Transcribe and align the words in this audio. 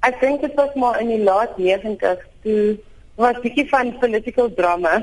Ek 0.00 0.20
dink 0.20 0.40
dit 0.40 0.54
was 0.56 0.72
maar 0.74 1.00
in 1.00 1.10
die 1.12 1.22
laat 1.22 1.58
90's 1.60 2.24
toe 2.42 2.78
was 3.20 3.36
'n 3.36 3.42
bietjie 3.44 3.68
van 3.68 3.98
political 3.98 4.48
drama 4.60 4.94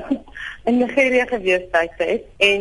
in 0.68 0.78
Nigeria 0.78 1.24
gewees 1.24 1.66
tyd 1.72 2.22
en 2.36 2.60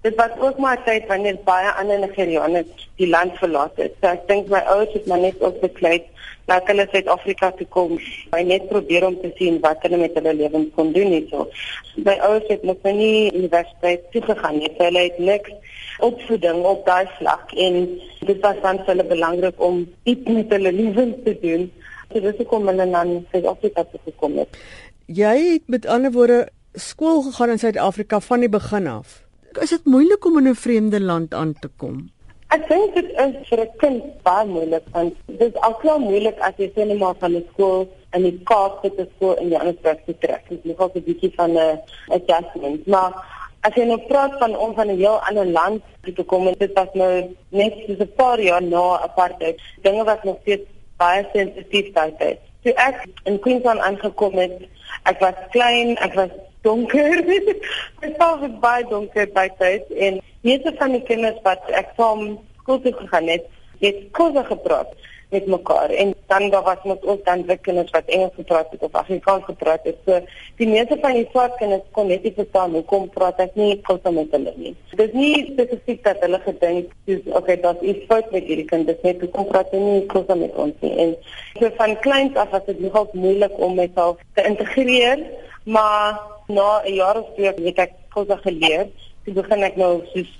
dit 0.00 0.14
was 0.14 0.34
ook 0.38 0.58
maar 0.58 0.82
tyd 0.84 1.06
wanneer 1.06 1.38
baie 1.44 1.70
ander 1.80 1.98
Nigerianers 1.98 2.88
die 2.96 3.08
land 3.08 3.32
verlaat 3.38 3.76
het. 3.76 3.92
So 4.00 4.08
ek 4.08 4.28
dink 4.28 4.48
my 4.52 4.62
ouers 4.72 4.92
het 4.92 5.06
maar 5.06 5.22
net 5.22 5.40
ook 5.40 5.60
besluit 5.60 6.04
dat 6.48 6.66
hulle 6.70 6.86
Suid-Afrika 6.90 7.50
toe 7.56 7.66
kom. 7.66 7.96
Hulle 8.30 8.44
net 8.44 8.68
probeer 8.68 9.06
om 9.06 9.16
te 9.20 9.30
sien 9.36 9.58
wat 9.64 9.82
hulle 9.84 10.00
met 10.00 10.14
hulle 10.16 10.34
lewens 10.34 10.70
kon 10.76 10.92
doen 10.92 11.12
hierso. 11.12 11.48
My 11.96 12.16
ouers 12.28 12.48
het 12.48 12.62
nog 12.62 12.82
nie 12.82 13.32
universiteit 13.34 14.06
toe 14.12 14.22
gegaan 14.22 14.58
nie. 14.58 14.72
Hulle 14.78 15.04
het 15.08 15.18
niks 15.18 15.52
opvoeding 15.98 16.62
op 16.64 16.86
daai 16.86 17.06
vlak 17.18 17.52
en 17.52 17.78
dit 18.20 18.40
was 18.40 18.60
dan 18.62 18.80
vir 18.84 18.94
hulle 18.94 19.08
belangrik 19.12 19.60
om 19.70 19.82
iets 20.02 20.30
met 20.30 20.56
hulle 20.56 20.72
lewens 20.72 21.20
te 21.24 21.36
doen. 21.42 21.68
So 22.08 22.20
dis 22.24 22.38
hoekom 22.40 22.70
hulle 22.70 22.86
na 22.88 23.04
Suid-Afrika 23.32 23.84
toe 23.90 24.00
gekom 24.06 24.38
het. 24.40 24.60
Jy 25.08 25.36
het 25.54 25.70
met 25.72 25.86
ander 25.88 26.12
woorde 26.12 26.50
skool 26.76 27.22
gegaan 27.22 27.50
in 27.50 27.58
Suid-Afrika 27.58 28.18
van 28.20 28.42
die 28.44 28.48
begin 28.52 28.86
af. 28.86 29.22
Is 29.56 29.70
dit 29.72 29.84
moeilik 29.88 30.24
om 30.24 30.36
in 30.38 30.48
'n 30.48 30.54
vreemde 30.54 31.00
land 31.00 31.34
aan 31.34 31.54
te 31.60 31.68
kom? 31.76 32.10
Ek 32.48 32.68
dink 32.68 32.94
dit 32.94 33.08
is 33.16 33.48
vir 33.48 33.60
'n 33.60 33.76
kind 33.76 34.02
baie 34.22 34.46
moeilik 34.46 34.84
want 34.92 35.14
dit 35.26 35.40
is 35.40 35.60
alklaar 35.60 35.98
moeilik 36.00 36.38
as 36.38 36.52
jy 36.56 36.70
sien 36.74 36.98
maar 36.98 37.14
van 37.18 37.32
'n 37.32 37.44
skool 37.52 37.88
in 38.12 38.22
die 38.22 38.40
Kaap 38.44 38.78
sit 38.82 39.00
'n 39.00 39.08
skool 39.16 39.34
in 39.36 39.48
Johannesburg 39.48 39.98
te 40.04 40.18
trek. 40.18 40.44
Dit 40.48 40.58
is 40.58 40.70
nogal 40.70 40.90
'n 40.94 41.02
bietjie 41.04 41.32
van 41.36 41.52
'n 41.56 41.80
adjustment, 42.08 42.86
maar 42.86 43.12
as 43.60 43.74
jy 43.74 43.84
nou 43.84 44.00
praat 44.08 44.38
van 44.38 44.56
om 44.56 44.74
van 44.74 44.88
'n 44.88 44.96
heel 44.96 45.20
ander 45.28 45.46
land 45.46 45.82
te 46.02 46.22
kom 46.22 46.46
en 46.46 46.54
dit 46.58 46.72
was 46.74 46.92
nou 46.92 47.36
net 47.48 47.74
so 47.86 47.92
'n 47.92 48.12
paar 48.16 48.40
jaar 48.40 48.62
na 48.62 48.98
apartheid, 49.00 49.60
dinge 49.82 50.04
wat 50.04 50.24
nog 50.24 50.36
steeds 50.40 50.68
baie 50.96 51.26
sensitief 51.32 51.92
tyd. 51.92 52.38
So 52.64 52.70
ek 52.70 53.06
in 53.24 53.38
Queensland 53.38 53.80
aangekom 53.80 54.34
het, 54.34 54.68
ek 55.10 55.20
was 55.24 55.38
klein, 55.54 55.96
ek 56.04 56.14
was 56.18 56.32
donker. 56.66 57.22
ek 58.06 58.18
was 58.20 58.48
baie 58.62 58.86
donker 58.90 59.28
by 59.36 59.48
tyd 59.60 59.88
en 59.96 60.20
meeste 60.46 60.74
van 60.80 60.96
die 60.96 61.04
kinders 61.08 61.38
wat 61.46 61.64
ek 61.76 61.94
saam 61.98 62.36
skool 62.62 62.82
toe 62.84 62.94
gegaan 63.00 63.30
het, 63.32 63.46
het 63.82 64.02
kosse 64.16 64.44
gepraat 64.48 64.92
met 65.28 65.46
mekaar 65.46 65.90
en 65.90 66.14
dan 66.26 66.50
daar 66.50 66.62
was 66.62 66.82
met 66.84 67.04
ons 67.04 67.20
dan 67.24 67.44
wit 67.46 67.60
kinders 67.60 67.90
wat 67.90 68.04
Engels 68.06 68.34
gepraat 68.34 68.70
het 68.70 68.82
of 68.82 68.92
Afrikaans 68.92 69.44
gepraat 69.44 69.80
het. 69.82 69.96
So 70.04 70.20
die 70.56 70.68
meeste 70.68 70.96
van 71.00 71.12
die 71.12 71.26
swart 71.30 71.56
kinders 71.56 71.82
kon 71.90 72.06
net 72.06 72.22
nie 72.22 72.32
verstaan 72.36 72.72
hoe 72.72 72.84
kom 72.84 73.08
praat 73.12 73.40
ek 73.44 73.54
nie 73.60 73.80
kosse 73.88 74.12
met 74.12 74.32
hulle 74.32 74.54
nie. 74.56 74.72
Dit 74.94 75.02
is 75.06 75.16
nie 75.16 75.44
spesifiek 75.50 76.00
dat 76.04 76.22
hulle 76.24 76.40
gedink 76.44 76.94
dis 77.10 77.20
okay 77.40 77.58
dat 77.60 77.82
iets 77.82 78.06
fout 78.08 78.30
met 78.32 78.48
hierdie 78.48 78.64
kind 78.70 78.88
is 78.88 79.04
net 79.04 79.20
hoe 79.20 79.28
kom 79.36 79.46
praat 79.50 79.70
hulle 79.76 79.98
nie 79.98 80.06
kosse 80.14 80.38
met 80.40 80.56
ons 80.64 80.80
nie. 80.80 80.94
En 81.04 81.14
so 81.60 81.70
van 81.76 81.94
kleins 82.06 82.40
af 82.40 82.56
was 82.56 82.64
dit 82.70 82.80
nogal 82.80 83.08
moeilik 83.12 83.60
om 83.60 83.76
myself 83.76 84.24
te 84.34 84.46
integreer, 84.48 85.22
maar 85.64 86.20
na 86.48 86.80
'n 86.84 86.94
jaar 86.94 87.20
of 87.20 87.28
twee 87.36 87.52
het 87.52 87.78
ek 87.78 87.92
kosse 88.16 88.36
geleer. 88.36 88.88
Toe 89.24 89.34
begin 89.34 89.62
ek 89.62 89.76
nou 89.76 90.00
soos 90.14 90.32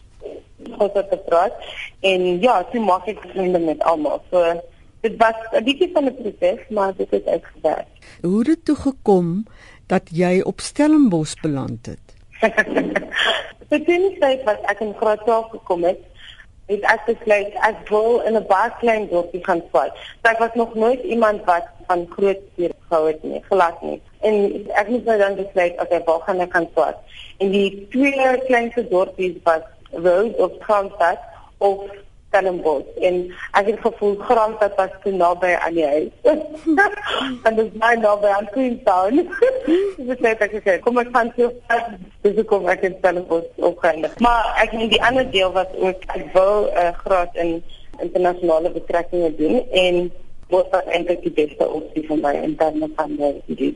kosse 0.78 1.06
te 1.11 1.16
praat 1.28 1.55
en 2.00 2.41
ja, 2.41 2.64
toe 2.72 2.81
maak 2.81 3.06
ek 3.06 3.20
vriende 3.33 3.59
met 3.59 3.83
almal. 3.83 4.22
So 4.31 4.42
dit 5.09 5.19
was 5.19 5.39
'n 5.53 5.64
bietjie 5.64 5.91
van 5.92 6.05
'n 6.05 6.14
proses, 6.20 6.61
maar 6.69 6.92
dit 6.97 7.11
het 7.11 7.27
uitgewerk. 7.27 7.91
Hoe 8.23 8.39
het 8.39 8.47
dit 8.47 8.64
toe 8.64 8.77
gekom 8.77 9.45
dat 9.87 10.03
jy 10.12 10.41
op 10.41 10.61
Stellenbosch 10.61 11.34
beland 11.41 11.87
het? 11.87 12.06
Dit 13.69 13.89
is 13.89 14.19
net 14.19 14.42
wat 14.45 14.61
ek 14.62 14.81
in 14.81 14.95
graad 15.00 15.20
12 15.25 15.50
gekom 15.50 15.83
het. 15.84 15.98
Het 16.67 16.81
ek 16.81 17.03
besluit 17.06 17.53
ek 17.53 17.89
wil 17.89 18.20
in 18.20 18.37
'n 18.37 18.47
baie 18.47 18.70
klein 18.81 19.09
dorpie 19.09 19.45
gaan 19.45 19.62
swat. 19.69 19.92
So 20.23 20.31
ek 20.31 20.39
was 20.39 20.55
nog 20.55 20.75
nooit 20.75 21.03
iemand 21.03 21.45
wat 21.45 21.67
van 21.87 22.06
groot 22.11 22.39
stede 22.53 22.75
gehou 22.89 23.06
het 23.06 23.22
nie, 23.22 23.43
glad 23.48 23.83
nie. 23.83 24.00
En 24.20 24.34
ek 24.72 24.89
moes 24.89 25.05
nou 25.05 25.19
dan 25.19 25.34
besluit 25.34 25.81
okay, 25.81 26.03
waar 26.05 26.20
gaan 26.20 26.41
ek 26.41 26.53
gaan 26.53 26.69
swat? 26.72 26.97
En 27.39 27.50
die 27.50 27.87
twee 27.91 28.39
kleinste 28.47 28.89
dorpies 28.89 29.37
was 29.43 29.62
Rose 29.93 30.37
of 30.37 30.59
Kronstadt 30.59 31.21
of 31.59 31.81
Stellenbosch 32.28 33.00
en 33.09 33.21
ek 33.61 33.71
het 33.71 33.81
gevoel 33.81 34.15
Grantstad 34.28 34.77
was 34.77 34.93
te 35.03 35.11
naby 35.11 35.55
aan 35.56 35.75
die 35.75 35.87
huis. 35.87 36.12
en 37.47 37.55
dit 37.59 37.65
is 37.65 37.81
my 37.81 37.94
naby 38.00 38.28
aan 38.37 38.50
Queenstown. 38.53 39.25
Dis 39.97 40.22
net 40.25 40.44
ek 40.44 40.59
sê, 40.61 40.78
kom 40.84 41.00
ek 41.00 41.12
gaan 41.17 41.33
so 41.37 41.50
dis 42.27 42.44
kom 42.53 42.69
ek 42.69 42.84
in 42.88 42.97
Stellenbosch 43.00 43.49
opgeëindig. 43.71 44.19
Maar 44.25 44.53
ek 44.65 44.77
meen 44.77 44.93
die 44.93 45.03
ander 45.03 45.28
deel 45.33 45.53
was 45.56 45.72
ook 45.78 46.09
ek 46.15 46.33
wil 46.37 46.69
'n 46.69 46.84
uh, 46.84 46.93
graad 47.05 47.34
in 47.44 47.59
internasionale 47.99 48.71
betrekkinge 48.71 49.34
doen 49.37 49.62
en 49.71 50.11
wat 50.49 50.72
eintlik 50.87 51.22
die 51.22 51.34
beste 51.37 51.65
opsie 51.69 52.05
vir 52.09 52.21
my 52.25 52.34
interne 52.43 52.88
van 52.97 53.17
my 53.19 53.34
idee. 53.47 53.75